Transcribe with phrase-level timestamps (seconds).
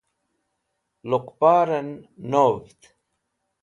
[1.09, 1.89] luqpar'en
[2.31, 2.79] novd